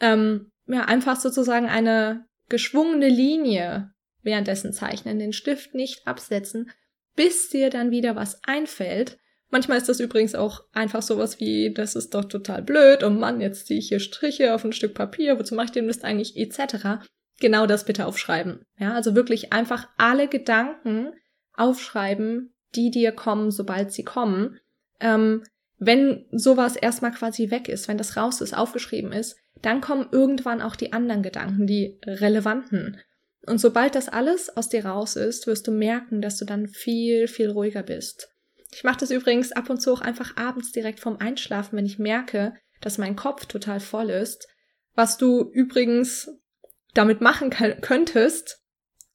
ähm, 0.00 0.50
ja, 0.66 0.84
einfach 0.84 1.18
sozusagen 1.18 1.66
eine 1.66 2.26
geschwungene 2.48 3.08
Linie 3.08 3.92
währenddessen 4.22 4.72
zeichnen, 4.72 5.18
den 5.18 5.32
Stift 5.32 5.74
nicht 5.74 6.06
absetzen, 6.06 6.70
bis 7.16 7.48
dir 7.48 7.70
dann 7.70 7.90
wieder 7.90 8.16
was 8.16 8.42
einfällt. 8.44 9.18
Manchmal 9.50 9.78
ist 9.78 9.88
das 9.88 10.00
übrigens 10.00 10.34
auch 10.34 10.64
einfach 10.72 11.02
sowas 11.02 11.38
wie, 11.38 11.74
das 11.74 11.94
ist 11.94 12.14
doch 12.14 12.24
total 12.24 12.62
blöd, 12.62 13.04
oh 13.04 13.10
Mann, 13.10 13.40
jetzt 13.40 13.66
ziehe 13.66 13.78
ich 13.78 13.88
hier 13.88 14.00
Striche 14.00 14.54
auf 14.54 14.64
ein 14.64 14.72
Stück 14.72 14.94
Papier, 14.94 15.38
wozu 15.38 15.54
mache 15.54 15.66
ich 15.66 15.72
den 15.72 15.86
Mist 15.86 16.04
eigentlich, 16.04 16.36
etc. 16.36 17.04
Genau 17.38 17.66
das 17.66 17.84
bitte 17.84 18.06
aufschreiben. 18.06 18.64
Ja, 18.78 18.94
also 18.94 19.14
wirklich 19.14 19.52
einfach 19.52 19.88
alle 19.98 20.28
Gedanken 20.28 21.12
aufschreiben, 21.54 22.54
die 22.74 22.90
dir 22.90 23.12
kommen, 23.12 23.50
sobald 23.50 23.92
sie 23.92 24.04
kommen. 24.04 24.58
Ähm, 25.00 25.42
wenn 25.78 26.24
sowas 26.30 26.76
erstmal 26.76 27.10
quasi 27.10 27.50
weg 27.50 27.68
ist, 27.68 27.88
wenn 27.88 27.98
das 27.98 28.16
raus 28.16 28.40
ist, 28.40 28.56
aufgeschrieben 28.56 29.12
ist, 29.12 29.36
dann 29.60 29.80
kommen 29.80 30.06
irgendwann 30.12 30.62
auch 30.62 30.76
die 30.76 30.92
anderen 30.92 31.22
Gedanken, 31.22 31.66
die 31.66 31.98
relevanten. 32.06 32.98
Und 33.46 33.58
sobald 33.58 33.94
das 33.94 34.08
alles 34.08 34.56
aus 34.56 34.68
dir 34.68 34.86
raus 34.86 35.16
ist, 35.16 35.46
wirst 35.46 35.66
du 35.66 35.72
merken, 35.72 36.20
dass 36.20 36.36
du 36.36 36.44
dann 36.44 36.68
viel, 36.68 37.26
viel 37.26 37.50
ruhiger 37.50 37.82
bist. 37.82 38.28
Ich 38.70 38.84
mache 38.84 38.98
das 38.98 39.10
übrigens 39.10 39.52
ab 39.52 39.68
und 39.68 39.82
zu 39.82 39.92
auch 39.92 40.00
einfach 40.00 40.36
abends 40.36 40.72
direkt 40.72 41.00
vorm 41.00 41.18
Einschlafen, 41.18 41.76
wenn 41.76 41.86
ich 41.86 41.98
merke, 41.98 42.54
dass 42.80 42.98
mein 42.98 43.16
Kopf 43.16 43.46
total 43.46 43.80
voll 43.80 44.10
ist. 44.10 44.48
Was 44.94 45.18
du 45.18 45.50
übrigens 45.52 46.30
damit 46.94 47.20
machen 47.20 47.50
könntest, 47.50 48.62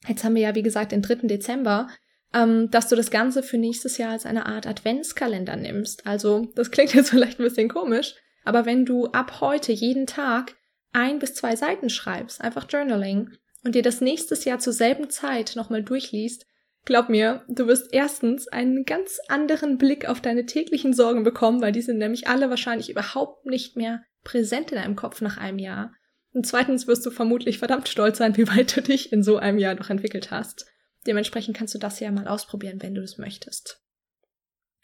jetzt 0.07 0.23
haben 0.23 0.35
wir 0.35 0.41
ja 0.41 0.55
wie 0.55 0.63
gesagt 0.63 0.91
den 0.91 1.01
3. 1.01 1.27
Dezember, 1.27 1.87
ähm, 2.33 2.69
dass 2.71 2.89
du 2.89 2.95
das 2.95 3.11
Ganze 3.11 3.43
für 3.43 3.57
nächstes 3.57 3.97
Jahr 3.97 4.11
als 4.11 4.25
eine 4.25 4.45
Art 4.45 4.67
Adventskalender 4.67 5.55
nimmst. 5.55 6.05
Also, 6.05 6.47
das 6.55 6.71
klingt 6.71 6.93
jetzt 6.93 7.09
vielleicht 7.11 7.39
ein 7.39 7.43
bisschen 7.43 7.69
komisch, 7.69 8.15
aber 8.43 8.65
wenn 8.65 8.85
du 8.85 9.07
ab 9.07 9.41
heute 9.41 9.71
jeden 9.71 10.07
Tag 10.07 10.55
ein 10.93 11.19
bis 11.19 11.33
zwei 11.33 11.55
Seiten 11.55 11.89
schreibst, 11.89 12.41
einfach 12.41 12.67
Journaling, 12.69 13.31
und 13.67 13.75
dir 13.75 13.83
das 13.83 14.01
nächstes 14.01 14.45
Jahr 14.45 14.59
zur 14.59 14.73
selben 14.73 15.09
Zeit 15.09 15.53
nochmal 15.55 15.83
durchliest, 15.83 16.45
glaub 16.85 17.09
mir, 17.09 17.43
du 17.49 17.67
wirst 17.67 17.89
erstens 17.91 18.47
einen 18.47 18.85
ganz 18.85 19.19
anderen 19.27 19.77
Blick 19.77 20.07
auf 20.07 20.21
deine 20.21 20.45
täglichen 20.45 20.93
Sorgen 20.93 21.23
bekommen, 21.23 21.61
weil 21.61 21.73
die 21.73 21.81
sind 21.81 21.97
nämlich 21.97 22.29
alle 22.29 22.49
wahrscheinlich 22.49 22.89
überhaupt 22.89 23.45
nicht 23.45 23.75
mehr 23.75 24.03
präsent 24.23 24.71
in 24.71 24.77
deinem 24.77 24.95
Kopf 24.95 25.19
nach 25.19 25.37
einem 25.37 25.59
Jahr. 25.59 25.93
Und 26.33 26.47
zweitens 26.47 26.87
wirst 26.87 27.05
du 27.05 27.11
vermutlich 27.11 27.59
verdammt 27.59 27.89
stolz 27.89 28.17
sein, 28.17 28.37
wie 28.37 28.47
weit 28.47 28.75
du 28.75 28.81
dich 28.81 29.11
in 29.11 29.21
so 29.21 29.35
einem 29.35 29.57
Jahr 29.59 29.75
noch 29.75 29.89
entwickelt 29.89 30.31
hast. 30.31 30.65
Dementsprechend 31.05 31.57
kannst 31.57 31.75
du 31.75 31.79
das 31.79 31.99
ja 31.99 32.09
mal 32.09 32.27
ausprobieren, 32.27 32.81
wenn 32.81 32.95
du 32.95 33.01
es 33.01 33.17
möchtest. 33.17 33.81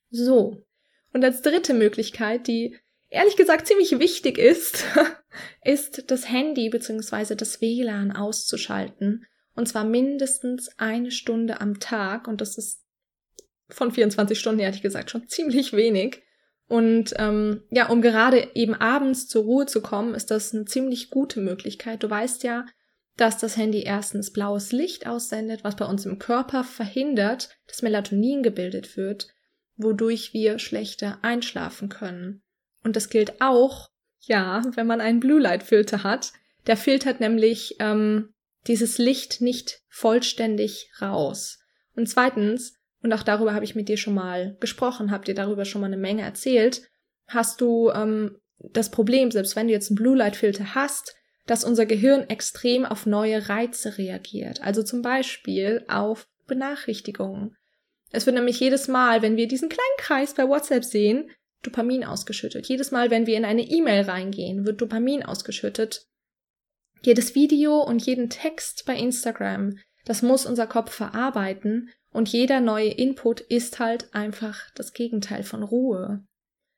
So. 0.09 0.65
Und 1.13 1.23
als 1.23 1.41
dritte 1.41 1.73
Möglichkeit, 1.73 2.47
die 2.47 2.77
ehrlich 3.13 3.37
gesagt 3.37 3.67
ziemlich 3.67 3.99
wichtig 3.99 4.37
ist, 4.37 4.85
ist 5.63 6.11
das 6.11 6.29
Handy 6.29 6.69
bzw. 6.69 7.35
das 7.35 7.61
WLAN 7.61 8.11
auszuschalten. 8.11 9.25
Und 9.55 9.67
zwar 9.67 9.85
mindestens 9.85 10.69
eine 10.77 11.11
Stunde 11.11 11.61
am 11.61 11.79
Tag. 11.79 12.27
Und 12.27 12.41
das 12.41 12.57
ist 12.57 12.81
von 13.69 13.91
24 13.91 14.37
Stunden, 14.37 14.61
ehrlich 14.61 14.81
gesagt, 14.81 15.11
schon 15.11 15.27
ziemlich 15.27 15.73
wenig. 15.73 16.23
Und 16.67 17.13
ähm, 17.17 17.63
ja, 17.69 17.89
um 17.89 18.01
gerade 18.01 18.49
eben 18.55 18.73
abends 18.73 19.27
zur 19.27 19.43
Ruhe 19.43 19.65
zu 19.67 19.81
kommen, 19.81 20.15
ist 20.15 20.31
das 20.31 20.53
eine 20.53 20.65
ziemlich 20.65 21.11
gute 21.11 21.39
Möglichkeit. 21.39 22.01
Du 22.01 22.09
weißt 22.09 22.43
ja, 22.43 22.65
dass 23.15 23.37
das 23.37 23.57
Handy 23.57 23.83
erstens 23.83 24.33
blaues 24.33 24.71
Licht 24.71 25.05
aussendet, 25.05 25.63
was 25.63 25.75
bei 25.75 25.85
uns 25.85 26.05
im 26.07 26.17
Körper 26.17 26.63
verhindert, 26.63 27.49
dass 27.67 27.83
Melatonin 27.83 28.41
gebildet 28.41 28.97
wird, 28.97 29.27
wodurch 29.75 30.33
wir 30.33 30.57
schlechter 30.57 31.19
einschlafen 31.21 31.89
können. 31.89 32.41
Und 32.83 32.95
das 32.95 33.09
gilt 33.09 33.41
auch, 33.41 33.89
ja, 34.21 34.61
wenn 34.75 34.87
man 34.87 35.01
einen 35.01 35.19
Blue 35.19 35.39
Light 35.39 35.63
Filter 35.63 36.03
hat. 36.03 36.33
Der 36.67 36.77
filtert 36.77 37.19
nämlich 37.19 37.75
ähm, 37.79 38.33
dieses 38.67 38.97
Licht 38.97 39.41
nicht 39.41 39.81
vollständig 39.89 40.89
raus. 41.01 41.59
Und 41.95 42.07
zweitens, 42.07 42.75
und 43.01 43.11
auch 43.13 43.23
darüber 43.23 43.53
habe 43.53 43.65
ich 43.65 43.75
mit 43.75 43.89
dir 43.89 43.97
schon 43.97 44.13
mal 44.13 44.55
gesprochen, 44.59 45.11
habt 45.11 45.27
ihr 45.27 45.35
darüber 45.35 45.65
schon 45.65 45.81
mal 45.81 45.87
eine 45.87 45.97
Menge 45.97 46.21
erzählt, 46.21 46.83
hast 47.27 47.59
du 47.59 47.89
ähm, 47.89 48.37
das 48.59 48.91
Problem, 48.91 49.31
selbst 49.31 49.55
wenn 49.55 49.67
du 49.67 49.73
jetzt 49.73 49.89
einen 49.89 49.97
Blue 49.97 50.15
Light 50.15 50.35
Filter 50.35 50.73
hast, 50.73 51.15
dass 51.45 51.65
unser 51.65 51.85
Gehirn 51.85 52.29
extrem 52.29 52.85
auf 52.85 53.05
neue 53.05 53.49
Reize 53.49 53.97
reagiert. 53.97 54.61
Also 54.61 54.83
zum 54.83 55.01
Beispiel 55.01 55.83
auf 55.89 56.27
Benachrichtigungen. 56.47 57.57
Es 58.11 58.25
wird 58.25 58.35
nämlich 58.35 58.59
jedes 58.59 58.87
Mal, 58.87 59.21
wenn 59.21 59.35
wir 59.35 59.47
diesen 59.47 59.69
kleinen 59.69 59.97
Kreis 59.97 60.33
bei 60.33 60.47
WhatsApp 60.47 60.85
sehen, 60.85 61.29
Dopamin 61.63 62.03
ausgeschüttet. 62.03 62.67
Jedes 62.67 62.91
Mal, 62.91 63.09
wenn 63.09 63.25
wir 63.25 63.37
in 63.37 63.45
eine 63.45 63.63
E-Mail 63.63 64.03
reingehen, 64.03 64.65
wird 64.65 64.81
Dopamin 64.81 65.23
ausgeschüttet. 65.23 66.07
Jedes 67.01 67.35
Video 67.35 67.81
und 67.81 68.05
jeden 68.05 68.29
Text 68.29 68.85
bei 68.85 68.95
Instagram, 68.95 69.77
das 70.05 70.21
muss 70.21 70.45
unser 70.45 70.67
Kopf 70.67 70.93
verarbeiten 70.93 71.89
und 72.11 72.29
jeder 72.29 72.61
neue 72.61 72.89
Input 72.89 73.41
ist 73.41 73.79
halt 73.79 74.13
einfach 74.13 74.69
das 74.75 74.93
Gegenteil 74.93 75.43
von 75.43 75.63
Ruhe. 75.63 76.23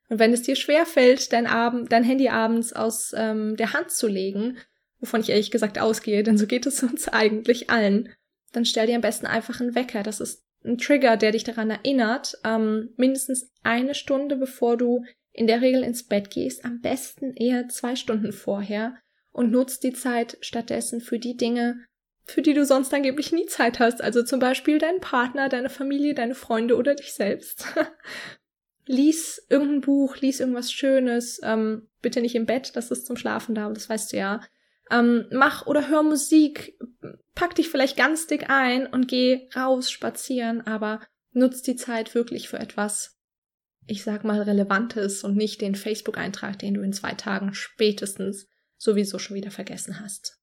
Und 0.08 0.20
wenn 0.20 0.34
es 0.34 0.44
dir 0.44 0.56
schwerfällt, 0.56 1.34
dein, 1.34 1.48
Abend, 1.48 1.92
dein 1.92 2.04
Handy 2.04 2.30
abends 2.30 2.74
aus 2.74 3.12
ähm, 3.16 3.56
der 3.58 3.74
Hand 3.74 3.92
zu 3.92 4.08
legen, 4.08 4.58
wovon 5.00 5.22
ich 5.22 5.30
ehrlich 5.30 5.52
gesagt 5.52 5.80
ausgehe, 5.80 6.24
denn 6.24 6.38
so 6.38 6.48
geht 6.48 6.66
es 6.66 6.82
uns 6.84 7.08
eigentlich 7.10 7.70
allen, 7.70 8.10
dann 8.52 8.66
stell 8.66 8.88
dir 8.88 8.96
am 8.96 9.02
besten 9.02 9.26
einfach 9.26 9.60
einen 9.60 9.76
Wecker. 9.76 10.04
Das 10.04 10.20
ist 10.20 10.45
ein 10.66 10.78
Trigger, 10.78 11.18
der 11.18 11.32
dich 11.32 11.44
daran 11.44 11.70
erinnert, 11.70 12.38
ähm, 12.44 12.94
mindestens 12.98 13.52
eine 13.64 13.96
Stunde 13.96 14.36
bevor 14.36 14.78
du 14.78 15.04
in 15.32 15.48
der 15.48 15.62
Regel 15.62 15.84
ins 15.84 16.04
Bett 16.04 16.30
gehst, 16.32 16.66
am 16.66 16.82
besten 16.82 17.34
eher 17.34 17.68
zwei 17.68 17.96
Stunden 17.96 18.32
vorher 18.32 18.96
und 19.32 19.52
nutzt 19.52 19.84
die 19.84 19.94
Zeit 19.94 20.38
stattdessen 20.42 21.02
für 21.02 21.20
die 21.20 21.36
Dinge, 21.36 21.86
für 22.24 22.42
die 22.42 22.54
du 22.54 22.66
sonst 22.66 22.94
angeblich 22.94 23.32
nie 23.32 23.46
Zeit 23.46 23.80
hast. 23.80 24.02
Also 24.02 24.24
zum 24.24 24.40
Beispiel 24.40 24.80
deinen 24.80 25.02
Partner, 25.02 25.50
deine 25.50 25.70
Familie, 25.70 26.14
deine 26.14 26.36
Freunde 26.36 26.78
oder 26.78 26.96
dich 26.96 27.14
selbst. 27.14 27.66
lies 28.86 29.46
irgendein 29.50 29.82
Buch, 29.82 30.18
lies 30.18 30.40
irgendwas 30.40 30.72
Schönes, 30.72 31.40
ähm, 31.44 31.90
bitte 32.02 32.22
nicht 32.22 32.36
im 32.36 32.46
Bett, 32.46 32.76
das 32.76 32.92
ist 32.92 33.06
zum 33.06 33.18
Schlafen 33.18 33.56
da, 33.56 33.70
das 33.70 33.90
weißt 33.90 34.14
du 34.14 34.18
ja. 34.18 34.42
Ähm, 34.92 35.26
mach 35.32 35.66
oder 35.66 35.88
hör 35.88 36.04
Musik, 36.04 36.78
pack 37.34 37.56
dich 37.56 37.70
vielleicht 37.70 37.98
ganz 37.98 38.28
dick 38.28 38.50
ein 38.50 38.88
und 38.88 39.08
geh 39.08 39.50
raus 39.56 39.90
spazieren, 39.90 40.62
aber 40.62 41.02
nutz 41.32 41.62
die 41.62 41.76
Zeit 41.76 42.14
wirklich 42.16 42.50
für 42.50 42.60
etwas, 42.60 43.18
ich 43.88 44.04
sag 44.04 44.24
mal, 44.24 44.42
Relevantes 44.42 45.24
und 45.24 45.36
nicht 45.36 45.62
den 45.62 45.76
Facebook-Eintrag, 45.76 46.60
den 46.60 46.76
du 46.76 46.82
in 46.82 46.94
zwei 46.94 47.14
Tagen 47.14 47.54
spätestens 47.54 48.48
sowieso 48.78 49.20
schon 49.20 49.36
wieder 49.36 49.52
vergessen 49.52 50.00
hast. 50.00 50.40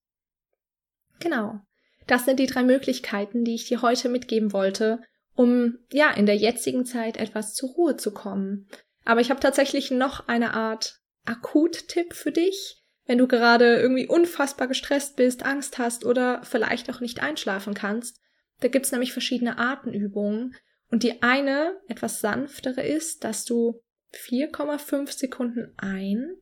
Genau. 1.20 1.60
Das 2.06 2.24
sind 2.24 2.40
die 2.40 2.46
drei 2.46 2.64
Möglichkeiten, 2.64 3.44
die 3.44 3.54
ich 3.54 3.66
dir 3.66 3.80
heute 3.80 4.08
mitgeben 4.08 4.52
wollte, 4.52 5.00
um 5.34 5.78
ja 5.92 6.10
in 6.10 6.26
der 6.26 6.36
jetzigen 6.36 6.84
Zeit 6.84 7.16
etwas 7.16 7.54
zur 7.54 7.70
Ruhe 7.70 7.96
zu 7.96 8.12
kommen. 8.12 8.68
Aber 9.04 9.20
ich 9.20 9.30
habe 9.30 9.40
tatsächlich 9.40 9.90
noch 9.90 10.28
eine 10.28 10.52
Art 10.54 10.98
Akut-Tipp 11.24 12.14
für 12.14 12.32
dich, 12.32 12.81
wenn 13.06 13.18
du 13.18 13.26
gerade 13.26 13.80
irgendwie 13.80 14.06
unfassbar 14.06 14.68
gestresst 14.68 15.16
bist, 15.16 15.44
Angst 15.44 15.78
hast 15.78 16.04
oder 16.04 16.42
vielleicht 16.44 16.90
auch 16.90 17.00
nicht 17.00 17.22
einschlafen 17.22 17.74
kannst. 17.74 18.20
Da 18.60 18.68
gibt's 18.68 18.92
nämlich 18.92 19.12
verschiedene 19.12 19.58
Artenübungen. 19.58 20.54
Und 20.90 21.02
die 21.02 21.22
eine, 21.22 21.80
etwas 21.88 22.20
sanftere 22.20 22.82
ist, 22.86 23.24
dass 23.24 23.44
du 23.44 23.82
4,5 24.14 25.10
Sekunden 25.10 25.72
ein 25.78 26.36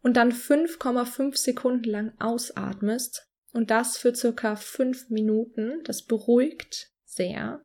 und 0.00 0.16
dann 0.16 0.32
5,5 0.32 1.36
Sekunden 1.36 1.90
lang 1.90 2.12
ausatmest. 2.18 3.26
Und 3.52 3.70
das 3.70 3.98
für 3.98 4.14
circa 4.14 4.56
5 4.56 5.10
Minuten. 5.10 5.82
Das 5.84 6.04
beruhigt 6.04 6.90
sehr. 7.04 7.62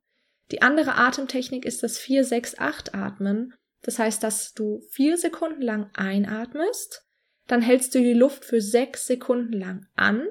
Die 0.52 0.62
andere 0.62 0.96
Atemtechnik 0.96 1.66
ist 1.66 1.84
das 1.84 2.00
4-6-8 2.00 2.96
Atmen. 2.96 3.54
Das 3.84 4.00
heißt, 4.00 4.24
dass 4.24 4.54
du 4.54 4.82
4 4.92 5.18
Sekunden 5.18 5.62
lang 5.62 5.90
einatmest 5.94 7.06
dann 7.52 7.62
hältst 7.62 7.94
du 7.94 8.00
die 8.00 8.14
Luft 8.14 8.46
für 8.46 8.62
sechs 8.62 9.08
Sekunden 9.08 9.52
lang 9.52 9.86
an 9.98 10.26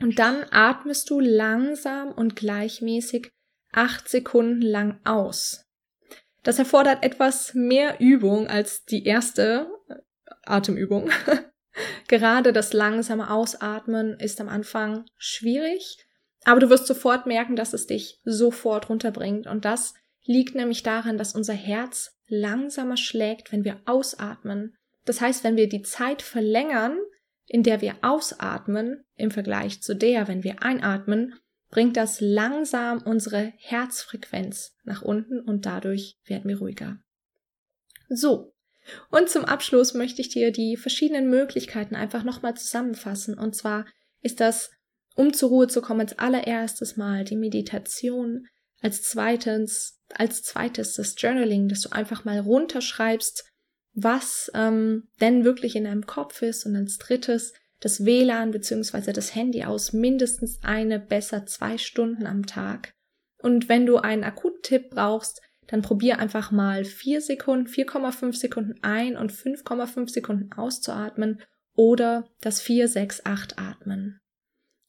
und 0.00 0.20
dann 0.20 0.46
atmest 0.52 1.10
du 1.10 1.18
langsam 1.18 2.12
und 2.12 2.36
gleichmäßig 2.36 3.32
acht 3.72 4.08
Sekunden 4.08 4.62
lang 4.62 5.00
aus. 5.02 5.66
Das 6.44 6.60
erfordert 6.60 7.02
etwas 7.02 7.54
mehr 7.54 7.98
Übung 7.98 8.46
als 8.46 8.84
die 8.84 9.04
erste 9.04 9.68
Atemübung. 10.44 11.10
Gerade 12.06 12.52
das 12.52 12.72
langsame 12.72 13.28
Ausatmen 13.28 14.16
ist 14.20 14.40
am 14.40 14.48
Anfang 14.48 15.06
schwierig, 15.16 15.98
aber 16.44 16.60
du 16.60 16.70
wirst 16.70 16.86
sofort 16.86 17.26
merken, 17.26 17.56
dass 17.56 17.72
es 17.72 17.88
dich 17.88 18.20
sofort 18.22 18.88
runterbringt. 18.88 19.48
Und 19.48 19.64
das 19.64 19.94
liegt 20.22 20.54
nämlich 20.54 20.84
daran, 20.84 21.18
dass 21.18 21.34
unser 21.34 21.54
Herz 21.54 22.16
langsamer 22.28 22.96
schlägt, 22.96 23.50
wenn 23.50 23.64
wir 23.64 23.80
ausatmen. 23.84 24.76
Das 25.04 25.20
heißt, 25.20 25.44
wenn 25.44 25.56
wir 25.56 25.68
die 25.68 25.82
Zeit 25.82 26.22
verlängern, 26.22 26.98
in 27.46 27.62
der 27.62 27.80
wir 27.80 27.96
ausatmen, 28.02 29.04
im 29.16 29.30
Vergleich 29.30 29.82
zu 29.82 29.94
der, 29.94 30.28
wenn 30.28 30.44
wir 30.44 30.62
einatmen, 30.62 31.34
bringt 31.70 31.96
das 31.96 32.20
langsam 32.20 33.02
unsere 33.02 33.52
Herzfrequenz 33.58 34.76
nach 34.84 35.02
unten 35.02 35.40
und 35.40 35.66
dadurch 35.66 36.18
werden 36.24 36.48
wir 36.48 36.58
ruhiger. 36.58 36.98
So. 38.08 38.54
Und 39.10 39.28
zum 39.28 39.44
Abschluss 39.44 39.94
möchte 39.94 40.20
ich 40.20 40.28
dir 40.28 40.52
die 40.52 40.76
verschiedenen 40.76 41.28
Möglichkeiten 41.30 41.96
einfach 41.96 42.22
nochmal 42.22 42.54
zusammenfassen. 42.54 43.38
Und 43.38 43.56
zwar 43.56 43.86
ist 44.20 44.40
das 44.40 44.70
um 45.14 45.32
zur 45.32 45.48
Ruhe 45.48 45.68
zu 45.68 45.80
kommen, 45.80 46.00
als 46.00 46.18
allererstes 46.18 46.96
mal 46.96 47.24
die 47.24 47.36
Meditation, 47.36 48.46
als 48.80 49.02
zweitens, 49.02 50.00
als 50.12 50.42
zweites 50.42 50.94
das 50.94 51.14
Journaling, 51.16 51.68
dass 51.68 51.82
du 51.82 51.92
einfach 51.92 52.24
mal 52.24 52.40
runterschreibst, 52.40 53.44
was 53.94 54.50
ähm, 54.54 55.08
denn 55.20 55.44
wirklich 55.44 55.76
in 55.76 55.84
deinem 55.84 56.06
Kopf 56.06 56.42
ist 56.42 56.66
und 56.66 56.76
als 56.76 56.98
drittes 56.98 57.54
das 57.80 58.04
WLAN 58.04 58.50
bzw. 58.50 59.12
das 59.12 59.34
Handy 59.34 59.64
aus 59.64 59.92
mindestens 59.92 60.58
eine, 60.62 60.98
besser 60.98 61.46
zwei 61.46 61.78
Stunden 61.78 62.26
am 62.26 62.46
Tag. 62.46 62.94
Und 63.38 63.68
wenn 63.68 63.84
du 63.84 63.98
einen 63.98 64.24
Akuttipp 64.24 64.90
brauchst, 64.90 65.42
dann 65.66 65.82
probier 65.82 66.18
einfach 66.18 66.50
mal 66.50 66.84
vier 66.84 67.20
Sekunden, 67.20 67.66
4,5 67.66 68.36
Sekunden 68.36 68.74
ein 68.82 69.16
und 69.16 69.32
5,5 69.32 70.10
Sekunden 70.10 70.52
auszuatmen 70.52 71.42
oder 71.74 72.28
das 72.40 72.60
4, 72.60 72.88
6, 72.88 73.26
8 73.26 73.58
atmen. 73.58 74.20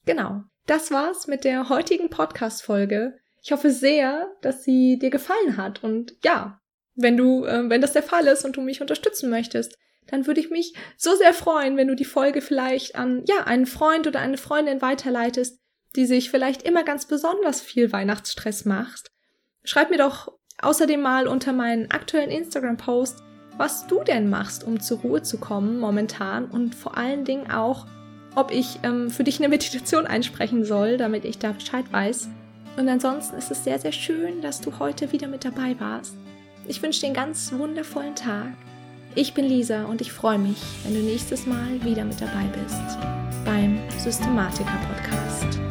Genau. 0.05 0.43
Das 0.67 0.91
war's 0.91 1.27
mit 1.27 1.43
der 1.43 1.69
heutigen 1.69 2.09
Podcast-Folge. 2.09 3.17
Ich 3.43 3.51
hoffe 3.51 3.69
sehr, 3.69 4.31
dass 4.41 4.63
sie 4.63 4.97
dir 4.97 5.09
gefallen 5.11 5.57
hat 5.57 5.83
und 5.83 6.15
ja, 6.23 6.59
wenn 6.95 7.17
du, 7.17 7.45
äh, 7.45 7.69
wenn 7.69 7.81
das 7.81 7.93
der 7.93 8.03
Fall 8.03 8.27
ist 8.27 8.45
und 8.45 8.55
du 8.55 8.61
mich 8.61 8.81
unterstützen 8.81 9.29
möchtest, 9.29 9.77
dann 10.07 10.27
würde 10.27 10.39
ich 10.39 10.49
mich 10.49 10.73
so 10.97 11.15
sehr 11.15 11.33
freuen, 11.33 11.77
wenn 11.77 11.87
du 11.87 11.95
die 11.95 12.05
Folge 12.05 12.41
vielleicht 12.41 12.95
an, 12.95 13.23
ja, 13.27 13.45
einen 13.45 13.65
Freund 13.65 14.07
oder 14.07 14.19
eine 14.19 14.37
Freundin 14.37 14.81
weiterleitest, 14.81 15.59
die 15.95 16.05
sich 16.05 16.29
vielleicht 16.29 16.63
immer 16.63 16.83
ganz 16.83 17.05
besonders 17.05 17.61
viel 17.61 17.91
Weihnachtsstress 17.91 18.65
macht. 18.65 19.11
Schreib 19.63 19.89
mir 19.89 19.97
doch 19.97 20.31
außerdem 20.61 21.01
mal 21.01 21.27
unter 21.27 21.53
meinen 21.53 21.91
aktuellen 21.91 22.29
Instagram-Post, 22.29 23.23
was 23.57 23.87
du 23.87 24.03
denn 24.03 24.29
machst, 24.29 24.63
um 24.63 24.79
zur 24.79 24.99
Ruhe 24.99 25.21
zu 25.21 25.37
kommen 25.37 25.79
momentan 25.79 26.45
und 26.45 26.75
vor 26.75 26.97
allen 26.97 27.23
Dingen 27.23 27.49
auch, 27.49 27.87
ob 28.35 28.51
ich 28.51 28.79
ähm, 28.83 29.09
für 29.09 29.23
dich 29.23 29.39
eine 29.39 29.47
Meditation 29.47 30.05
einsprechen 30.05 30.65
soll, 30.65 30.97
damit 30.97 31.23
ich 31.23 31.39
da 31.39 31.53
Bescheid 31.53 31.85
weiß. 31.91 32.29
Und 32.77 32.89
ansonsten 32.89 33.37
ist 33.37 33.51
es 33.51 33.63
sehr, 33.63 33.79
sehr 33.79 33.93
schön, 33.93 34.41
dass 34.41 34.59
du 34.59 34.77
heute 34.79 35.13
wieder 35.13 35.29
mit 35.29 35.45
dabei 35.45 35.79
warst. 35.79 36.15
Ich 36.67 36.81
wünsche 36.81 37.01
dir 37.01 37.07
einen 37.07 37.15
ganz 37.15 37.51
wundervollen 37.51 38.15
Tag. 38.15 38.53
Ich 39.13 39.33
bin 39.33 39.45
Lisa 39.45 39.85
und 39.85 40.01
ich 40.01 40.11
freue 40.11 40.39
mich, 40.39 40.57
wenn 40.83 40.95
du 40.95 41.01
nächstes 41.01 41.45
Mal 41.45 41.83
wieder 41.83 42.03
mit 42.03 42.19
dabei 42.19 42.45
bist 42.63 42.97
beim 43.45 43.79
Systematiker 43.99 44.77
Podcast. 44.87 45.64